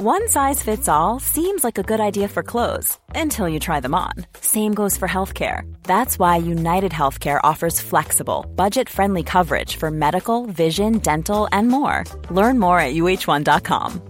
One 0.00 0.28
size 0.28 0.62
fits 0.62 0.88
all 0.88 1.18
seems 1.18 1.64
like 1.64 1.76
a 1.76 1.82
good 1.82 1.98
idea 1.98 2.28
for 2.28 2.44
clothes 2.44 2.96
until 3.16 3.48
you 3.48 3.58
try 3.58 3.80
them 3.80 3.96
on. 3.96 4.12
Same 4.40 4.72
goes 4.72 4.96
for 4.96 5.08
healthcare. 5.08 5.62
That's 5.82 6.20
why 6.20 6.36
United 6.36 6.92
Healthcare 6.92 7.40
offers 7.42 7.80
flexible, 7.80 8.46
budget 8.54 8.88
friendly 8.88 9.24
coverage 9.24 9.74
for 9.74 9.90
medical, 9.90 10.46
vision, 10.46 10.98
dental, 10.98 11.48
and 11.50 11.66
more. 11.66 12.04
Learn 12.30 12.60
more 12.60 12.78
at 12.78 12.94
uh1.com. 12.94 14.00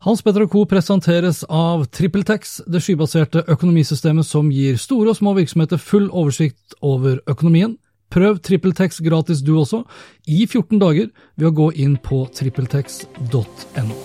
Hans 0.00 0.22
Petter 0.22 0.48
Co. 0.48 0.64
presenteres 0.64 1.44
av 1.44 1.84
TrippelTex, 1.86 2.62
det 2.66 2.82
skybaserte 2.82 3.44
økonomisystemet 3.46 4.26
som 4.26 4.50
gir 4.50 4.74
store 4.76 5.14
og 5.14 5.20
små 5.20 5.36
virksomheter 5.38 5.78
full 5.78 6.10
oversikt 6.10 6.74
over 6.82 7.20
økonomien. 7.30 7.78
Prøv 8.10 8.40
TrippelTex 8.42 8.98
gratis 9.06 9.44
du 9.46 9.54
også, 9.60 9.84
i 10.26 10.42
14 10.46 10.80
dager, 10.82 11.12
ved 11.38 11.50
å 11.50 11.54
gå 11.54 11.68
inn 11.78 11.94
på 12.02 12.24
trippeltex.no. 12.34 14.00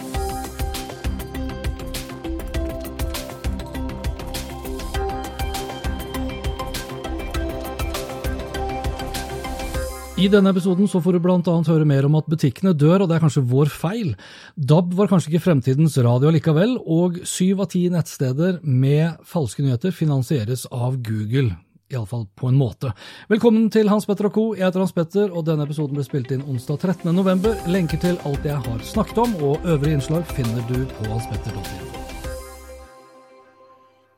I 10.16 10.30
denne 10.32 10.54
episoden 10.54 10.88
så 10.88 11.02
får 11.04 11.18
du 11.18 11.26
annet 11.28 11.68
høre 11.68 11.84
mer 11.84 12.06
om 12.08 12.14
at 12.16 12.30
butikkene 12.32 12.72
dør, 12.78 13.04
og 13.04 13.10
det 13.10 13.18
er 13.18 13.26
kanskje 13.26 13.44
vår 13.50 13.74
feil. 13.74 14.14
DAB 14.56 14.94
var 14.96 15.10
kanskje 15.12 15.34
ikke 15.34 15.44
fremtidens 15.50 15.98
radio 15.98 16.32
likevel, 16.32 16.78
og 16.80 17.20
syv 17.28 17.66
av 17.66 17.74
ti 17.74 17.84
nettsteder 17.92 18.62
med 18.64 19.20
falske 19.28 19.66
nyheter 19.66 19.92
finansieres 19.92 20.70
av 20.72 21.02
Google. 21.04 21.58
Iallfall 21.94 22.26
på 22.36 22.48
en 22.48 22.58
måte. 22.58 22.94
Velkommen 23.30 23.70
til 23.70 23.90
Hans 23.90 24.08
Petter 24.10 24.30
og 24.30 24.34
co. 24.34 24.46
Jeg 24.58 24.66
heter 24.66 24.82
Hans 24.86 24.96
Petter, 24.96 25.30
og 25.30 25.46
denne 25.50 25.68
episoden 25.68 25.98
ble 25.98 26.06
spilt 26.08 26.34
inn 26.34 26.46
onsdag 26.50 26.82
13.11. 26.82 27.68
Lenker 27.70 28.02
til 28.02 28.18
alt 28.26 28.48
jeg 28.48 28.58
har 28.70 28.88
snakket 28.94 29.22
om, 29.28 29.38
og 29.42 29.70
øvrige 29.70 30.00
innslag 30.00 30.26
finner 30.34 30.66
du 30.72 30.82
på 30.98 31.12
hanspetter.info. 31.12 32.05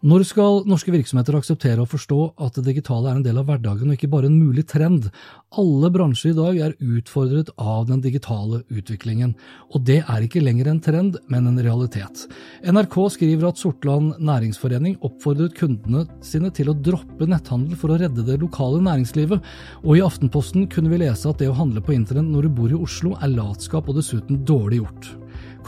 Når 0.06 0.28
skal 0.30 0.60
norske 0.70 0.92
virksomheter 0.94 1.34
akseptere 1.40 1.82
og 1.82 1.90
forstå 1.90 2.18
at 2.46 2.60
det 2.60 2.68
digitale 2.68 3.10
er 3.10 3.16
en 3.18 3.24
del 3.26 3.40
av 3.42 3.48
hverdagen 3.48 3.90
og 3.90 3.96
ikke 3.96 4.10
bare 4.12 4.30
en 4.30 4.36
mulig 4.38 4.68
trend? 4.70 5.08
Alle 5.58 5.90
bransjer 5.90 6.36
i 6.36 6.38
dag 6.38 6.60
er 6.68 6.76
utfordret 6.78 7.50
av 7.58 7.88
den 7.90 8.04
digitale 8.04 8.60
utviklingen, 8.70 9.34
og 9.74 9.88
det 9.90 10.04
er 10.04 10.22
ikke 10.22 10.44
lenger 10.46 10.70
en 10.70 10.84
trend, 10.86 11.18
men 11.34 11.50
en 11.50 11.58
realitet. 11.66 12.28
NRK 12.62 13.00
skriver 13.16 13.50
at 13.50 13.58
Sortland 13.58 14.22
næringsforening 14.22 15.00
oppfordret 15.02 15.58
kundene 15.58 16.06
sine 16.22 16.54
til 16.54 16.70
å 16.70 16.78
droppe 16.78 17.26
netthandel 17.26 17.74
for 17.82 17.90
å 17.90 17.98
redde 17.98 18.28
det 18.28 18.38
lokale 18.44 18.84
næringslivet, 18.86 19.42
og 19.82 19.98
i 19.98 20.06
Aftenposten 20.06 20.70
kunne 20.70 20.94
vi 20.94 21.02
lese 21.08 21.26
at 21.26 21.42
det 21.42 21.50
å 21.50 21.58
handle 21.58 21.82
på 21.82 21.98
internett 21.98 22.30
når 22.30 22.46
du 22.46 22.60
bor 22.62 22.70
i 22.70 22.78
Oslo 22.78 23.18
er 23.18 23.34
latskap 23.34 23.90
og 23.90 23.98
dessuten 23.98 24.46
dårlig 24.46 24.84
gjort. 24.84 25.16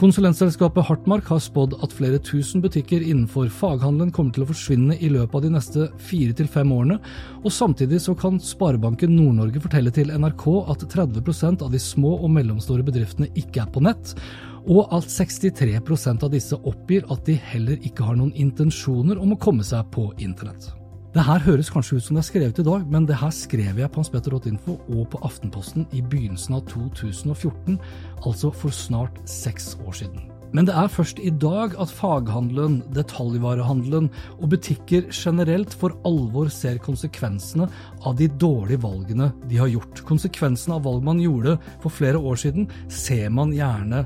Konsulentselskapet 0.00 0.86
Hartmark 0.88 1.26
har 1.28 1.42
spådd 1.44 1.74
at 1.84 1.92
flere 1.92 2.16
tusen 2.24 2.62
butikker 2.64 3.02
innenfor 3.04 3.50
faghandelen 3.52 4.08
kommer 4.16 4.32
til 4.32 4.46
å 4.46 4.48
forsvinne 4.48 4.96
i 4.96 5.10
løpet 5.12 5.36
av 5.36 5.44
de 5.44 5.50
neste 5.52 5.88
fire 6.00 6.32
til 6.38 6.48
fem 6.48 6.72
årene, 6.72 6.96
og 7.44 7.52
samtidig 7.52 8.00
så 8.00 8.14
kan 8.16 8.40
Sparebanken 8.40 9.12
Nord-Norge 9.12 9.60
fortelle 9.60 9.92
til 9.92 10.14
NRK 10.16 10.46
at 10.72 10.86
30% 10.96 11.66
av 11.66 11.76
de 11.76 11.82
små 11.84 12.14
og 12.16 12.32
mellomstore 12.32 12.86
bedriftene 12.86 13.28
ikke 13.36 13.66
er 13.66 13.70
på 13.76 13.84
nett, 13.84 14.16
og 14.64 14.88
at 14.88 15.12
63% 15.12 16.24
av 16.24 16.32
disse 16.32 16.56
oppgir 16.56 17.04
at 17.12 17.28
de 17.28 17.36
heller 17.52 17.76
ikke 17.84 18.08
har 18.08 18.16
noen 18.16 18.32
intensjoner 18.32 19.20
om 19.20 19.36
å 19.36 19.42
komme 19.42 19.68
seg 19.68 19.84
på 19.92 20.14
internett. 20.16 20.79
Det 21.10 21.24
her 21.26 21.42
høres 21.42 21.66
kanskje 21.74 21.96
ut 21.98 22.04
som 22.06 22.14
det 22.14 22.20
er 22.22 22.26
skrevet 22.28 22.58
i 22.62 22.64
dag, 22.68 22.84
men 22.86 23.06
det 23.08 23.16
her 23.18 23.32
skrev 23.34 23.80
jeg 23.80 23.90
på 23.90 23.98
hanspetter.info 23.98 24.76
og 24.94 25.08
på 25.10 25.18
Aftenposten 25.26 25.88
i 25.90 26.04
begynnelsen 26.06 26.54
av 26.54 26.68
2014, 26.70 27.80
altså 28.22 28.52
for 28.54 28.70
snart 28.70 29.18
seks 29.26 29.72
år 29.82 29.96
siden. 30.04 30.28
Men 30.54 30.68
det 30.68 30.76
er 30.78 30.86
først 30.90 31.18
i 31.18 31.32
dag 31.34 31.74
at 31.82 31.90
faghandelen, 31.94 32.80
detaljvarehandelen 32.94 34.06
og 34.38 34.46
butikker 34.54 35.10
generelt 35.10 35.74
for 35.82 35.98
alvor 36.06 36.46
ser 36.54 36.78
konsekvensene 36.82 37.66
av 38.06 38.14
de 38.18 38.30
dårlige 38.30 38.82
valgene 38.86 39.32
de 39.50 39.58
har 39.58 39.70
gjort. 39.74 40.04
Konsekvensene 40.06 40.78
av 40.78 40.86
valg 40.86 41.02
man 41.10 41.22
gjorde 41.22 41.58
for 41.82 41.90
flere 41.90 42.22
år 42.22 42.38
siden, 42.38 42.70
ser 42.86 43.34
man 43.34 43.50
gjerne 43.54 44.04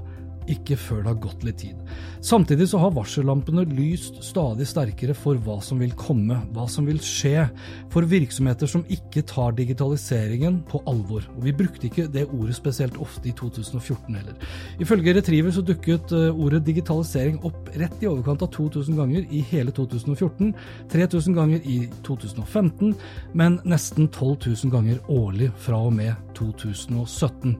ikke 0.51 0.77
før 0.79 1.03
det 1.03 1.11
har 1.13 1.21
gått 1.23 1.45
litt 1.47 1.59
tid. 1.63 1.79
Samtidig 2.25 2.69
så 2.71 2.81
har 2.81 2.95
varsellampene 2.97 3.65
lyst 3.69 4.21
stadig 4.25 4.67
sterkere 4.69 5.15
for 5.17 5.39
hva 5.45 5.59
som 5.65 5.81
vil 5.83 5.93
komme, 5.99 6.39
hva 6.57 6.67
som 6.71 6.87
vil 6.89 7.01
skje, 7.05 7.47
for 7.93 8.07
virksomheter 8.09 8.71
som 8.71 8.85
ikke 8.93 9.25
tar 9.29 9.57
digitaliseringen 9.59 10.63
på 10.71 10.81
alvor. 10.91 11.27
Og 11.37 11.45
Vi 11.45 11.53
brukte 11.57 11.89
ikke 11.89 12.07
det 12.13 12.27
ordet 12.27 12.57
spesielt 12.57 12.97
ofte 13.01 13.29
i 13.29 13.35
2014 13.37 14.15
heller. 14.15 14.39
Ifølge 14.81 15.15
Retriever 15.17 15.55
så 15.55 15.65
dukket 15.65 16.13
eh, 16.13 16.31
ordet 16.33 16.65
digitalisering 16.67 17.41
opp 17.45 17.69
rett 17.77 18.03
i 18.03 18.09
overkant 18.11 18.45
av 18.45 18.53
2000 18.55 18.97
ganger 18.97 19.27
i 19.31 19.45
hele 19.51 19.75
2014, 19.75 20.55
3000 20.93 21.37
ganger 21.37 21.69
i 21.69 21.81
2015, 22.07 22.95
men 23.35 23.61
nesten 23.65 24.09
12 24.09 24.49
000 24.65 24.73
ganger 24.73 25.01
årlig 25.13 25.51
fra 25.61 25.81
og 25.85 25.93
med 25.97 26.15
2017. 26.39 27.59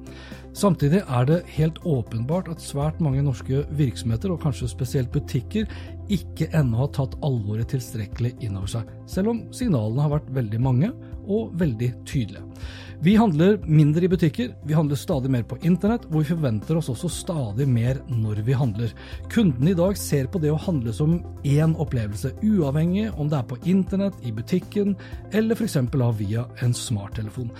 Samtidig 0.55 1.01
er 1.03 1.25
det 1.27 1.41
helt 1.57 1.81
åpenbart 1.83 2.47
at 2.53 2.63
svært 2.63 3.01
mange 3.03 3.25
norske 3.27 3.65
virksomheter, 3.75 4.31
og 4.31 4.43
kanskje 4.45 4.71
spesielt 4.71 5.11
butikker, 5.11 5.67
ikke 6.15 6.47
ennå 6.55 6.85
har 6.85 6.93
tatt 6.95 7.17
alvoret 7.27 7.73
tilstrekkelig 7.73 8.37
inn 8.45 8.55
over 8.61 8.71
seg, 8.71 8.93
selv 9.11 9.33
om 9.33 9.41
signalene 9.57 10.05
har 10.05 10.13
vært 10.13 10.29
veldig 10.37 10.61
mange 10.63 10.91
og 11.25 11.57
veldig 11.59 11.89
tydelige. 12.07 12.45
Vi 13.05 13.17
handler 13.19 13.57
mindre 13.67 14.07
i 14.07 14.11
butikker, 14.13 14.53
vi 14.65 14.77
handler 14.77 15.01
stadig 15.01 15.33
mer 15.35 15.43
på 15.49 15.59
internett, 15.67 16.07
og 16.13 16.21
vi 16.21 16.29
forventer 16.29 16.79
oss 16.79 16.91
også 16.93 17.11
stadig 17.11 17.67
mer 17.69 17.99
når 18.13 18.45
vi 18.47 18.55
handler. 18.55 18.93
Kundene 19.33 19.73
i 19.73 19.79
dag 19.79 19.99
ser 19.99 20.29
på 20.31 20.39
det 20.41 20.53
å 20.55 20.61
handle 20.69 20.95
som 20.95 21.17
én 21.43 21.75
opplevelse, 21.83 22.31
uavhengig 22.45 23.09
om 23.19 23.33
det 23.33 23.41
er 23.41 23.51
på 23.51 23.59
internett, 23.75 24.23
i 24.23 24.31
butikken 24.33 24.95
eller 25.35 25.59
f.eks. 25.59 25.81
via 26.21 26.47
en 26.63 26.79
smarttelefon. 26.79 27.51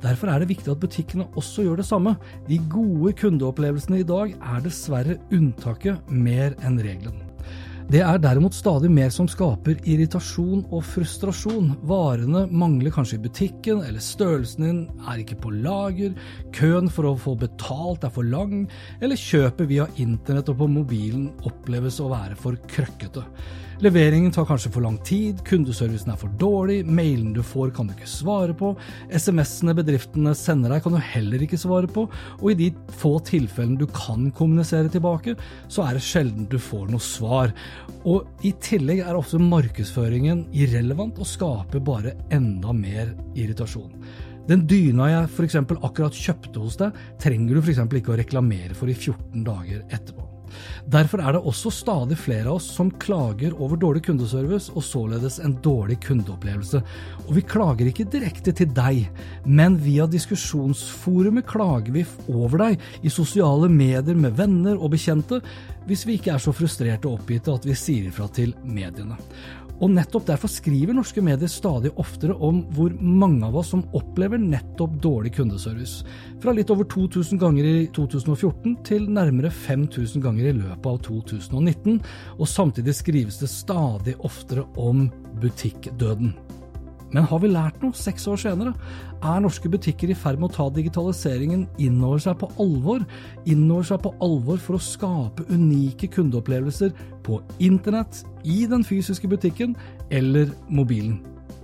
Derfor 0.00 0.32
er 0.32 0.40
det 0.40 0.50
viktig 0.52 0.72
at 0.72 0.80
butikkene 0.82 1.28
også 1.38 1.66
gjør 1.66 1.80
det 1.82 1.88
samme. 1.88 2.16
De 2.48 2.60
gode 2.72 3.12
kundeopplevelsene 3.20 4.00
i 4.00 4.06
dag 4.08 4.36
er 4.36 4.62
dessverre 4.64 5.18
unntaket 5.34 6.08
mer 6.08 6.56
enn 6.64 6.80
regelen. 6.80 7.26
Det 7.90 8.04
er 8.06 8.20
derimot 8.22 8.54
stadig 8.54 8.86
mer 8.94 9.08
som 9.10 9.26
skaper 9.26 9.80
irritasjon 9.82 10.60
og 10.70 10.84
frustrasjon. 10.86 11.72
Varene 11.90 12.44
mangler 12.46 12.92
kanskje 12.94 13.16
i 13.18 13.22
butikken, 13.24 13.80
eller 13.82 14.04
størrelsen 14.04 14.62
din 14.62 14.78
er 15.10 15.18
ikke 15.18 15.40
på 15.42 15.50
lager, 15.56 16.14
køen 16.54 16.86
for 16.86 17.08
å 17.10 17.16
få 17.18 17.34
betalt 17.40 18.06
er 18.06 18.12
for 18.14 18.22
lang, 18.30 18.68
eller 19.02 19.18
kjøpet 19.18 19.66
via 19.72 19.88
internett 19.98 20.52
og 20.54 20.60
på 20.60 20.70
mobilen 20.70 21.32
oppleves 21.50 21.98
å 21.98 22.12
være 22.12 22.38
for 22.38 22.62
krøkkete. 22.70 23.26
Leveringen 23.80 24.28
tar 24.28 24.44
kanskje 24.44 24.68
for 24.74 24.84
lang 24.84 24.98
tid, 25.08 25.38
kundeservicen 25.48 26.10
er 26.12 26.18
for 26.20 26.28
dårlig, 26.36 26.82
mailen 26.84 27.30
du 27.32 27.40
får 27.40 27.70
kan 27.72 27.88
du 27.88 27.94
ikke 27.94 28.08
svare 28.12 28.52
på, 28.52 28.74
SMS-ene 29.08 29.72
bedriftene 29.78 30.34
sender 30.36 30.74
deg 30.74 30.82
kan 30.84 30.92
du 30.92 31.00
heller 31.00 31.40
ikke 31.46 31.56
svare 31.60 31.88
på, 31.88 32.04
og 32.36 32.50
i 32.52 32.58
de 32.58 32.66
få 33.00 33.14
tilfellene 33.24 33.80
du 33.80 33.86
kan 33.88 34.26
kommunisere 34.36 34.92
tilbake, 34.92 35.32
så 35.72 35.86
er 35.86 35.96
det 35.96 36.04
sjelden 36.04 36.44
du 36.52 36.58
får 36.60 36.90
noe 36.92 37.00
svar. 37.00 37.54
Og 38.04 38.44
i 38.44 38.52
tillegg 38.60 39.00
er 39.00 39.16
ofte 39.16 39.40
markedsføringen 39.40 40.50
irrelevant 40.52 41.16
og 41.16 41.30
skaper 41.30 41.80
bare 41.80 42.12
enda 42.36 42.76
mer 42.76 43.14
irritasjon. 43.32 43.94
Den 44.50 44.66
dyna 44.68 45.08
jeg 45.08 45.30
f.eks. 45.30 45.56
akkurat 45.56 46.20
kjøpte 46.26 46.60
hos 46.60 46.76
deg, 46.82 47.00
trenger 47.22 47.56
du 47.56 47.64
f.eks. 47.64 47.80
ikke 47.88 48.12
å 48.12 48.20
reklamere 48.20 48.76
for 48.76 48.92
i 48.92 48.98
14 48.98 49.40
dager 49.48 49.86
etterpå. 49.88 50.29
Derfor 50.90 51.22
er 51.22 51.36
det 51.36 51.42
også 51.46 51.72
stadig 51.74 52.18
flere 52.20 52.48
av 52.48 52.58
oss 52.58 52.68
som 52.76 52.92
klager 53.02 53.54
over 53.58 53.78
dårlig 53.80 54.04
kundeservice 54.08 54.72
og 54.74 54.84
således 54.86 55.38
en 55.44 55.56
dårlig 55.64 56.00
kundeopplevelse. 56.04 56.82
Og 57.26 57.32
vi 57.36 57.44
klager 57.46 57.90
ikke 57.90 58.08
direkte 58.10 58.54
til 58.56 58.70
deg, 58.76 59.06
men 59.44 59.78
via 59.82 60.08
diskusjonsforumet 60.10 61.48
klager 61.50 61.94
vi 61.94 62.06
over 62.28 62.66
deg 62.66 63.06
i 63.06 63.12
sosiale 63.12 63.70
medier 63.70 64.18
med 64.18 64.36
venner 64.38 64.78
og 64.78 64.94
bekjente, 64.94 65.40
hvis 65.88 66.04
vi 66.06 66.18
ikke 66.18 66.34
er 66.34 66.42
så 66.42 66.54
frustrerte 66.54 67.08
og 67.08 67.20
oppgitte 67.20 67.54
at 67.54 67.66
vi 67.66 67.76
sier 67.78 68.10
ifra 68.10 68.28
til 68.34 68.54
mediene. 68.62 69.18
Og 69.80 69.92
nettopp 69.94 70.26
derfor 70.28 70.52
skriver 70.52 70.96
norske 70.96 71.22
medier 71.24 71.48
stadig 71.48 71.92
oftere 72.00 72.36
om 72.36 72.60
hvor 72.76 72.92
mange 73.00 73.46
av 73.48 73.56
oss 73.56 73.72
som 73.72 73.86
opplever 73.96 74.40
nettopp 74.40 74.98
dårlig 75.00 75.32
kundeservice. 75.38 76.04
Fra 76.42 76.52
litt 76.56 76.72
over 76.72 76.84
2000 76.90 77.40
ganger 77.40 77.64
i 77.64 77.88
2014 77.96 78.76
til 78.86 79.08
nærmere 79.08 79.52
5000 79.52 80.24
ganger 80.24 80.50
i 80.50 80.56
løpet 80.60 80.90
av 80.92 81.00
2019, 81.08 82.00
og 82.36 82.48
samtidig 82.48 82.96
skrives 82.98 83.40
det 83.40 83.50
stadig 83.52 84.18
oftere 84.20 84.68
om 84.76 85.08
butikkdøden. 85.40 86.34
Men 87.14 87.26
har 87.26 87.40
vi 87.42 87.50
lært 87.50 87.80
noe 87.82 87.96
seks 87.96 88.26
år 88.30 88.38
senere? 88.40 88.74
Er 89.20 89.42
norske 89.42 89.70
butikker 89.70 90.12
i 90.12 90.16
ferd 90.18 90.38
med 90.40 90.50
å 90.50 90.54
ta 90.54 90.68
digitaliseringen 90.74 91.66
innover 91.82 92.22
seg 92.22 92.38
på 92.40 92.50
alvor? 92.62 93.02
Innover 93.50 93.88
seg 93.90 94.04
på 94.04 94.14
alvor 94.22 94.62
for 94.62 94.78
å 94.78 94.84
skape 94.84 95.48
unike 95.50 96.10
kundeopplevelser 96.14 96.94
på 97.26 97.40
internett, 97.58 98.22
i 98.46 98.62
den 98.70 98.86
fysiske 98.86 99.28
butikken 99.28 99.74
eller 100.14 100.54
mobilen? 100.70 101.18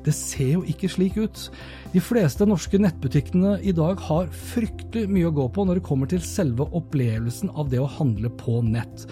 Det 0.07 0.15
ser 0.15 0.53
jo 0.53 0.63
ikke 0.71 0.91
slik 0.91 1.17
ut. 1.19 1.49
De 1.91 2.03
fleste 2.03 2.47
norske 2.47 2.79
nettbutikkene 2.79 3.57
i 3.67 3.73
dag 3.75 3.99
har 4.07 4.29
fryktelig 4.53 5.09
mye 5.11 5.31
å 5.31 5.35
gå 5.35 5.47
på 5.55 5.65
når 5.67 5.81
det 5.81 5.87
kommer 5.87 6.11
til 6.11 6.23
selve 6.23 6.69
opplevelsen 6.77 7.51
av 7.59 7.73
det 7.73 7.81
å 7.83 7.89
handle 7.91 8.31
på 8.39 8.61
nett. 8.67 9.07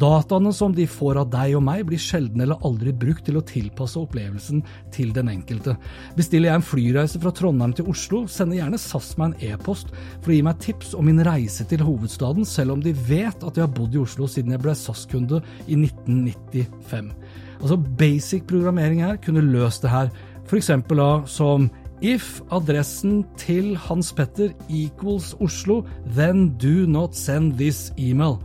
Dataene 0.00 0.52
som 0.54 0.74
de 0.74 0.86
får 0.90 1.20
av 1.22 1.30
deg 1.30 1.56
og 1.58 1.64
meg, 1.66 1.84
blir 1.86 2.00
sjelden 2.02 2.42
eller 2.42 2.62
aldri 2.66 2.94
brukt 2.94 3.26
til 3.26 3.38
å 3.38 3.44
tilpasse 3.46 3.98
opplevelsen 4.00 4.62
til 4.94 5.12
den 5.14 5.30
enkelte. 5.30 5.76
Bestiller 6.18 6.50
jeg 6.50 6.60
en 6.60 6.66
flyreise 6.66 7.20
fra 7.22 7.34
Trondheim 7.34 7.74
til 7.76 7.90
Oslo, 7.90 8.24
sender 8.30 8.60
gjerne 8.60 8.80
SAS 8.80 9.12
meg 9.20 9.34
en 9.34 9.52
e-post 9.52 9.94
for 10.20 10.32
å 10.32 10.38
gi 10.38 10.46
meg 10.46 10.62
tips 10.62 10.94
om 10.98 11.06
min 11.10 11.22
reise 11.26 11.66
til 11.70 11.84
hovedstaden, 11.86 12.46
selv 12.48 12.78
om 12.78 12.82
de 12.82 12.94
vet 13.06 13.46
at 13.46 13.54
jeg 13.54 13.66
har 13.66 13.76
bodd 13.76 13.94
i 13.94 14.02
Oslo 14.02 14.26
siden 14.30 14.56
jeg 14.56 14.64
ble 14.64 14.74
SAS-kunde 14.78 15.42
i 15.66 15.78
1995. 15.78 17.14
Altså 17.60 17.76
Basic 17.76 18.46
programmering 18.48 19.04
her 19.04 19.20
kunne 19.20 19.44
løst 19.44 19.84
det 19.84 19.92
her, 19.92 20.10
f.eks. 20.48 20.70
da 20.88 21.10
som 21.26 21.70
If 22.00 22.40
adressen 22.48 23.26
til 23.36 23.74
Hans 23.76 24.08
Petter 24.16 24.54
equals 24.72 25.34
Oslo, 25.40 25.82
then 26.16 26.48
do 26.56 26.86
not 26.88 27.14
send 27.14 27.58
this 27.58 27.92
email. 27.98 28.38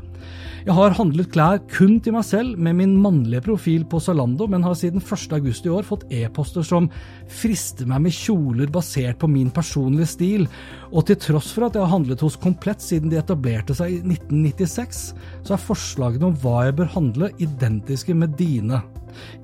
Jeg 0.66 0.74
har 0.74 0.96
handlet 0.98 1.30
klær 1.30 1.60
kun 1.70 2.00
til 2.02 2.16
meg 2.16 2.26
selv 2.26 2.58
med 2.58 2.74
min 2.80 2.96
mannlige 2.98 3.44
profil 3.46 3.84
på 3.86 4.00
Zalando, 4.02 4.48
men 4.50 4.66
har 4.66 4.74
siden 4.74 4.98
1.8 4.98 5.38
i 5.68 5.70
år 5.70 5.86
fått 5.86 6.08
e-poster 6.10 6.66
som 6.66 6.90
frister 7.30 7.86
meg 7.86 8.02
med 8.08 8.16
kjoler 8.18 8.72
basert 8.74 9.20
på 9.22 9.30
min 9.30 9.54
personlige 9.54 10.10
stil, 10.16 10.48
og 10.90 11.06
til 11.06 11.22
tross 11.22 11.54
for 11.54 11.68
at 11.68 11.78
jeg 11.78 11.86
har 11.86 11.94
handlet 11.94 12.26
hos 12.26 12.40
Komplett 12.42 12.82
siden 12.82 13.14
de 13.14 13.22
etablerte 13.22 13.78
seg 13.78 13.94
i 13.94 14.02
1996, 14.02 15.06
så 15.46 15.54
er 15.54 15.66
forslagene 15.70 16.32
om 16.32 16.38
hva 16.42 16.66
jeg 16.66 16.80
bør 16.82 16.94
handle, 16.98 17.32
identiske 17.46 18.18
med 18.18 18.34
dine. 18.42 18.82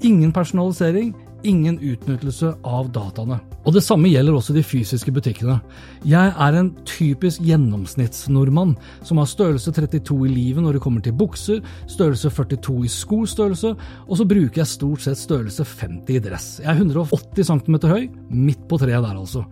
Ingen 0.07 0.31
personalisering, 0.35 1.13
ingen 1.43 1.79
utnyttelse 1.79 2.53
av 2.67 2.91
dataene. 2.93 3.39
Og 3.61 3.75
Det 3.75 3.83
samme 3.85 4.09
gjelder 4.09 4.33
også 4.33 4.55
de 4.55 4.63
fysiske 4.65 5.11
butikkene. 5.13 5.59
Jeg 6.07 6.33
er 6.33 6.55
en 6.57 6.71
typisk 6.87 7.43
gjennomsnittsnordmann 7.45 8.73
som 9.05 9.21
har 9.21 9.29
størrelse 9.29 9.73
32 9.75 10.17
i 10.25 10.31
livet 10.33 10.65
når 10.65 10.77
det 10.77 10.81
kommer 10.81 11.03
til 11.05 11.13
bukser, 11.13 11.61
størrelse 11.85 12.31
42 12.33 12.79
i 12.85 12.89
skostørrelse, 12.89 13.75
og 14.07 14.17
så 14.17 14.25
bruker 14.25 14.63
jeg 14.63 14.71
stort 14.71 15.05
sett 15.05 15.21
størrelse 15.21 15.65
50 15.65 16.17
i 16.17 16.23
dress. 16.25 16.49
Jeg 16.63 16.73
er 16.73 16.81
180 16.81 17.51
cm 17.51 17.77
høy, 17.85 18.09
midt 18.29 18.65
på 18.67 18.81
treet 18.81 19.05
der 19.05 19.13
altså. 19.13 19.45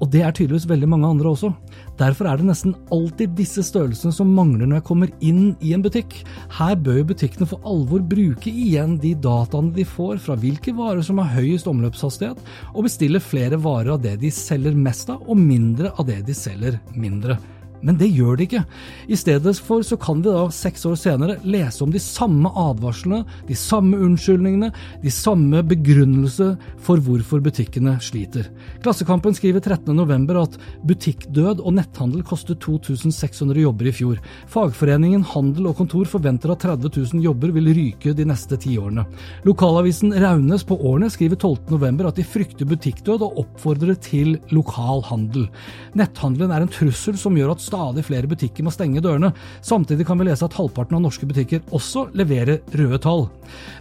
Og 0.00 0.10
det 0.12 0.22
er 0.22 0.34
tydeligvis 0.34 0.68
veldig 0.68 0.88
mange 0.92 1.08
andre 1.08 1.32
også. 1.32 1.52
Derfor 2.00 2.28
er 2.28 2.40
det 2.40 2.48
nesten 2.50 2.74
alltid 2.92 3.34
disse 3.38 3.64
størrelsene 3.64 4.12
som 4.14 4.34
mangler 4.36 4.68
når 4.68 4.80
jeg 4.80 4.86
kommer 4.90 5.12
inn 5.24 5.42
i 5.64 5.72
en 5.76 5.84
butikk. 5.84 6.18
Her 6.58 6.76
bør 6.76 7.02
butikkene 7.12 7.48
for 7.48 7.64
alvor 7.68 8.04
bruke 8.04 8.52
igjen 8.52 8.98
de 9.02 9.14
dataene 9.24 9.74
de 9.76 9.86
får 9.88 10.20
fra 10.26 10.36
hvilke 10.40 10.74
varer 10.76 11.04
som 11.06 11.20
har 11.22 11.34
høyest 11.38 11.68
omløpshastighet, 11.70 12.40
og 12.74 12.88
bestille 12.88 13.22
flere 13.22 13.60
varer 13.60 13.94
av 13.96 14.02
det 14.04 14.18
de 14.22 14.32
selger 14.34 14.76
mest 14.76 15.12
av, 15.12 15.22
og 15.24 15.40
mindre 15.40 15.94
av 15.96 16.08
det 16.08 16.22
de 16.28 16.36
selger 16.36 16.80
mindre. 16.96 17.38
Men 17.86 17.98
det 18.00 18.08
gjør 18.10 18.38
de 18.38 18.46
ikke. 18.48 18.62
I 19.06 19.16
stedet 19.18 19.54
for 19.62 19.84
så 19.86 19.98
kan 20.00 20.22
vi 20.24 20.32
da 20.32 20.46
seks 20.54 20.82
år 20.88 20.96
senere 20.98 21.38
lese 21.46 21.84
om 21.84 21.92
de 21.94 22.02
samme 22.02 22.50
advarslene, 22.50 23.22
de 23.46 23.56
samme 23.58 23.98
unnskyldningene, 24.02 24.72
de 25.04 25.12
samme 25.14 25.62
begrunnelser 25.70 26.56
for 26.82 27.02
hvorfor 27.02 27.42
butikkene 27.44 27.96
sliter. 28.02 28.48
Klassekampen 28.82 29.36
skriver 29.38 29.62
13.11 29.62 30.40
at 30.42 30.58
butikkdød 30.86 31.62
og 31.62 31.76
netthandel 31.78 32.24
kostet 32.26 32.58
2600 32.64 33.62
jobber 33.62 33.90
i 33.90 33.94
fjor. 33.94 34.18
Fagforeningen 34.50 35.22
Handel 35.30 35.70
og 35.70 35.78
Kontor 35.78 36.10
forventer 36.10 36.52
at 36.52 36.64
30 36.66 36.90
000 36.90 37.24
jobber 37.24 37.54
vil 37.54 37.70
ryke 37.76 38.14
de 38.16 38.26
neste 38.26 38.58
ti 38.62 38.76
årene. 38.80 39.06
Lokalavisen 39.46 40.14
Raunes 40.22 40.66
på 40.66 40.78
Årene 40.80 41.10
skriver 41.12 41.38
12.11 41.38 42.10
at 42.10 42.18
de 42.18 42.26
frykter 42.26 42.68
butikkdød 42.68 43.22
og 43.26 43.40
oppfordrer 43.44 43.94
til 44.02 44.36
lokal 44.54 45.04
handel. 45.06 45.46
Netthandelen 45.98 46.52
er 46.54 46.66
en 46.66 46.72
trussel 46.72 47.18
som 47.20 47.36
gjør 47.38 47.54
at 47.54 47.64
stadig 47.76 48.04
flere 48.06 48.30
butikker 48.30 48.64
må 48.64 48.72
stenge 48.74 49.02
dørene. 49.04 49.32
Samtidig 49.64 50.06
kan 50.08 50.18
vi 50.20 50.28
lese 50.28 50.46
at 50.46 50.56
halvparten 50.56 50.96
av 50.98 51.04
norske 51.04 51.28
butikker 51.28 51.62
også 51.76 52.06
leverer 52.16 52.62
røde 52.76 53.00
tall. 53.02 53.26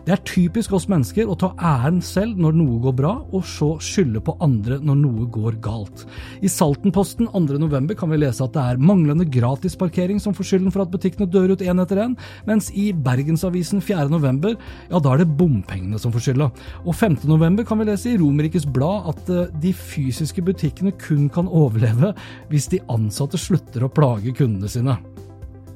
Det 0.05 0.13
er 0.15 0.23
typisk 0.27 0.75
oss 0.75 0.87
mennesker 0.91 1.29
å 1.29 1.37
ta 1.39 1.53
æren 1.55 2.01
selv 2.03 2.37
når 2.41 2.57
noe 2.59 2.79
går 2.83 2.95
bra, 2.99 3.13
og 3.31 3.45
så 3.47 3.71
skylde 3.83 4.21
på 4.25 4.35
andre 4.43 4.79
når 4.83 4.99
noe 4.99 5.27
går 5.31 5.59
galt. 5.63 6.05
I 6.45 6.51
Saltenposten 6.51 7.29
2.11 7.31 7.95
kan 7.97 8.11
vi 8.11 8.19
lese 8.21 8.45
at 8.45 8.53
det 8.55 8.63
er 8.63 8.81
manglende 8.81 9.27
gratisparkering 9.31 10.19
som 10.21 10.35
får 10.35 10.51
skylden 10.51 10.73
for 10.73 10.83
at 10.83 10.91
butikkene 10.93 11.29
dør 11.31 11.55
ut 11.55 11.63
én 11.65 11.81
etter 11.81 12.03
én, 12.03 12.17
mens 12.49 12.71
i 12.75 12.89
Bergensavisen 12.93 13.83
4.11, 13.83 14.55
ja 14.91 15.01
da 15.01 15.13
er 15.13 15.23
det 15.23 15.31
bompengene 15.39 15.99
som 16.01 16.13
får 16.13 16.27
skylda. 16.27 16.49
Og 16.83 16.95
5.11 16.97 17.63
kan 17.67 17.81
vi 17.81 17.89
lese 17.89 18.11
i 18.11 18.19
Romerikes 18.19 18.67
Blad 18.75 19.09
at 19.11 19.31
eh, 19.31 19.51
de 19.63 19.71
fysiske 19.75 20.43
butikkene 20.45 20.93
kun 21.01 21.29
kan 21.33 21.49
overleve 21.49 22.13
hvis 22.51 22.69
de 22.71 22.81
ansatte 22.91 23.39
slutter 23.39 23.74
slutter 23.75 23.85
å 23.85 23.93
plage 23.93 24.33
kundene 24.35 24.69
sine. 24.69 24.95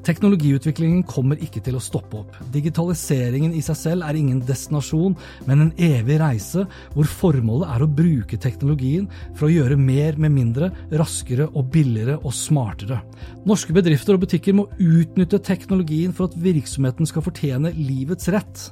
Teknologiutviklingen 0.08 1.04
kommer 1.04 1.38
ikke 1.44 1.60
til 1.62 1.76
å 1.76 1.82
stoppe 1.84 2.22
opp. 2.22 2.38
Digitaliseringen 2.54 3.52
i 3.54 3.62
seg 3.62 3.76
selv 3.76 4.08
er 4.08 4.16
ingen 4.16 4.40
destinasjon, 4.48 5.18
men 5.46 5.66
en 5.66 5.74
evig 5.76 6.18
reise 6.22 6.64
hvor 6.96 7.06
formålet 7.06 7.68
er 7.76 7.84
å 7.84 7.90
bruke 7.92 8.40
teknologien 8.40 9.10
for 9.36 9.50
å 9.50 9.52
gjøre 9.52 9.78
mer 9.78 10.16
med 10.18 10.32
mindre, 10.32 10.72
raskere 10.90 11.50
og 11.52 11.68
billigere 11.74 12.16
og 12.24 12.34
smartere. 12.34 13.02
Norske 13.46 13.76
bedrifter 13.76 14.16
og 14.16 14.24
butikker 14.24 14.56
må 14.56 14.70
utnytte 14.80 15.44
teknologien 15.44 16.16
for 16.16 16.32
at 16.32 16.40
virksomheten 16.40 17.10
skal 17.10 17.26
fortjene 17.28 17.76
livets 17.76 18.32
rett. 18.32 18.70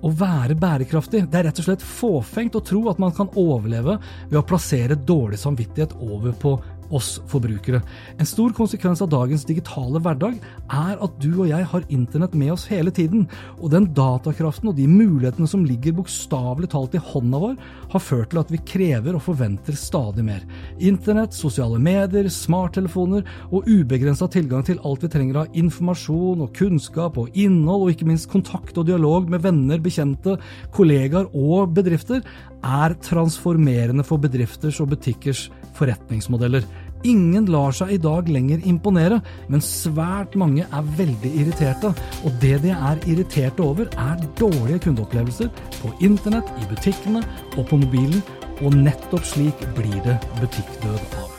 Å 0.00 0.12
være 0.16 0.54
bærekraftig 0.60 1.24
det 1.28 1.40
er 1.40 1.48
rett 1.48 1.58
og 1.60 1.66
slett 1.66 1.82
fåfengt 1.84 2.54
å 2.56 2.62
tro 2.64 2.84
at 2.92 3.00
man 3.00 3.16
kan 3.16 3.32
overleve 3.40 3.98
ved 4.28 4.38
å 4.38 4.44
plassere 4.48 4.96
dårlig 4.96 5.40
samvittighet 5.40 5.96
over 6.04 6.36
på 6.36 6.54
oss 6.94 7.18
forbrukere. 7.30 7.80
En 8.18 8.28
stor 8.28 8.52
konsekvens 8.56 9.02
av 9.04 9.10
dagens 9.12 9.44
digitale 9.48 10.00
hverdag 10.02 10.38
er 10.70 11.00
at 11.00 11.16
du 11.22 11.30
og 11.32 11.48
jeg 11.50 11.66
har 11.72 11.86
internett 11.92 12.34
med 12.38 12.52
oss 12.54 12.66
hele 12.70 12.92
tiden, 12.94 13.26
og 13.58 13.72
den 13.74 13.88
datakraften 13.96 14.70
og 14.72 14.78
de 14.78 14.86
mulighetene 14.90 15.48
som 15.50 15.64
ligger 15.66 15.96
bokstavelig 15.98 16.70
talt 16.74 16.96
i 16.98 17.02
hånda 17.10 17.40
vår, 17.42 17.56
har 17.94 18.04
ført 18.04 18.32
til 18.32 18.42
at 18.42 18.52
vi 18.52 18.62
krever 18.72 19.16
og 19.16 19.24
forventer 19.24 19.78
stadig 19.78 20.24
mer. 20.26 20.44
Internett, 20.78 21.36
sosiale 21.36 21.80
medier, 21.82 22.28
smarttelefoner 22.30 23.26
og 23.50 23.68
ubegrensa 23.70 24.28
tilgang 24.30 24.66
til 24.66 24.80
alt 24.86 25.06
vi 25.06 25.12
trenger 25.12 25.42
av 25.42 25.58
informasjon 25.58 26.44
og 26.44 26.54
kunnskap 26.56 27.18
og 27.20 27.34
innhold, 27.34 27.86
og 27.86 27.94
ikke 27.94 28.08
minst 28.08 28.30
kontakt 28.32 28.78
og 28.78 28.88
dialog 28.90 29.30
med 29.30 29.44
venner, 29.46 29.80
bekjente, 29.82 30.36
kollegaer 30.74 31.30
og 31.36 31.74
bedrifter, 31.76 32.24
er 32.60 32.94
transformerende 33.00 34.04
for 34.04 34.20
bedrifters 34.20 34.80
og 34.82 34.90
butikkers 34.92 35.48
forretningsmodeller. 35.78 36.66
Ingen 37.08 37.46
lar 37.48 37.72
seg 37.72 37.94
i 37.94 38.00
dag 38.02 38.28
lenger 38.28 38.60
imponere, 38.68 39.20
men 39.48 39.64
svært 39.64 40.36
mange 40.36 40.66
er 40.68 40.92
veldig 40.98 41.32
irriterte. 41.42 41.94
Og 42.28 42.36
det 42.42 42.58
de 42.66 42.74
er 42.76 43.00
irriterte 43.08 43.64
over, 43.64 43.88
er 43.96 44.20
dårlige 44.40 44.84
kundeopplevelser 44.86 45.48
på 45.80 45.94
internett, 46.04 46.50
i 46.60 46.68
butikkene 46.68 47.24
og 47.56 47.64
på 47.70 47.80
mobilen, 47.80 48.20
og 48.60 48.76
nettopp 48.76 49.24
slik 49.24 49.64
blir 49.78 50.00
det 50.04 50.18
butikkdød 50.42 51.20
av. 51.22 51.36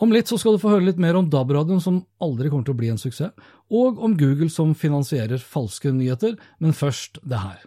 Om 0.00 0.14
litt 0.14 0.30
så 0.30 0.38
skal 0.40 0.54
du 0.56 0.62
få 0.62 0.70
høre 0.72 0.86
litt 0.86 1.00
mer 1.02 1.18
om 1.18 1.26
DAB-radioen 1.28 1.82
som 1.84 1.98
aldri 2.24 2.48
kommer 2.48 2.64
til 2.64 2.72
å 2.72 2.78
bli 2.78 2.88
en 2.88 3.00
suksess, 3.00 3.34
og 3.68 3.98
om 4.00 4.14
Google 4.16 4.48
som 4.52 4.72
finansierer 4.72 5.42
falske 5.42 5.92
nyheter, 5.92 6.38
men 6.62 6.72
først 6.76 7.20
det 7.20 7.42
her. 7.42 7.66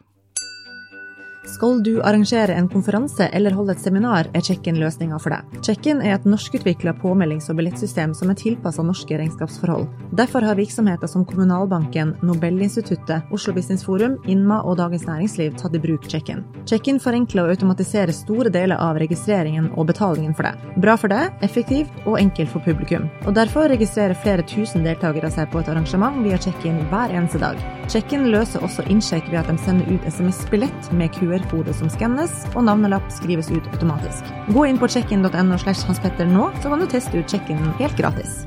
Skal 1.45 1.81
du 1.83 1.97
arrangere 2.01 2.55
en 2.55 2.69
konferanse 2.71 3.25
eller 3.35 3.51
holde 3.51 3.73
et 3.75 3.81
seminar, 3.83 4.29
er 4.31 4.41
Check-in 4.41 4.77
løsninga 4.79 5.17
for 5.19 5.35
deg. 5.35 5.57
Check-in 5.65 5.99
er 5.99 6.15
et 6.15 6.27
norskutvikla 6.27 6.93
påmeldings- 7.01 7.49
og 7.51 7.57
billettsystem 7.59 8.13
som 8.15 8.31
er 8.31 8.37
tilpassa 8.39 8.83
norske 8.85 9.17
regnskapsforhold. 9.19 9.89
Derfor 10.15 10.47
har 10.47 10.55
virksomheter 10.55 11.11
som 11.11 11.25
Kommunalbanken, 11.27 12.13
Nobelinstituttet, 12.23 13.27
Oslo 13.35 13.53
Business 13.53 13.83
Forum, 13.83 14.15
Inma 14.25 14.61
og 14.63 14.77
Dagens 14.79 15.03
Næringsliv 15.09 15.57
tatt 15.59 15.75
i 15.75 15.81
bruk 15.83 16.07
Check-in. 16.07 16.45
Check-in 16.65 17.01
forenkler 17.03 17.49
og 17.49 17.57
automatiserer 17.57 18.15
store 18.15 18.47
deler 18.53 18.79
av 18.79 19.01
registreringen 19.03 19.67
og 19.75 19.91
betalingen 19.91 20.31
for 20.37 20.47
deg. 20.47 20.79
Bra 20.79 20.95
for 20.95 21.11
deg, 21.11 21.35
effektivt 21.43 22.07
og 22.07 22.21
enkelt 22.21 22.53
for 22.55 22.63
publikum. 22.63 23.09
Og 23.27 23.35
derfor 23.35 23.67
registrerer 23.67 24.15
flere 24.15 24.47
tusen 24.47 24.87
deltakere 24.87 25.31
seg 25.33 25.51
på 25.51 25.59
et 25.59 25.67
arrangement 25.75 26.23
via 26.23 26.39
Check-in 26.39 26.79
hver 26.87 27.11
eneste 27.11 27.43
dag. 27.43 27.59
Check-in 27.91 28.29
løser 28.31 28.63
også 28.63 28.87
innsjekk 28.87 29.27
ved 29.27 29.43
at 29.43 29.51
de 29.51 29.59
sender 29.59 29.91
ut 29.91 30.07
SMS-billett 30.07 30.91
med 30.95 31.11
QR 31.11 31.32
QR-kode 31.33 31.73
som 31.73 31.89
skannes, 31.89 32.31
og 32.53 32.67
navnelapp 32.67 33.09
skrives 33.13 33.49
ut 33.51 33.65
automatisk. 33.73 34.29
Gå 34.53 34.67
inn 34.69 34.79
på 34.81 34.89
checkin.no 34.91 35.57
slash 35.57 35.87
hanspetter 35.87 36.29
nå, 36.29 36.51
så 36.61 36.69
kan 36.71 36.83
du 36.83 36.89
teste 36.89 37.17
ut 37.17 37.29
check-in 37.29 37.73
helt 37.81 37.97
gratis. 37.97 38.43